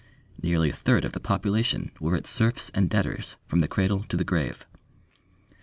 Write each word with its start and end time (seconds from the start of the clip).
Nearly 0.41 0.71
a 0.71 0.75
third 0.75 1.05
of 1.05 1.13
the 1.13 1.19
population 1.19 1.89
of 1.93 1.93
the 1.93 2.03
world 2.03 2.11
were 2.13 2.17
its 2.17 2.31
serfs 2.31 2.71
and 2.73 2.89
debtors 2.89 3.35
from 3.45 3.61
the 3.61 3.67
cradle 3.67 4.03
to 4.05 4.17
the 4.17 4.23
grave. 4.23 4.65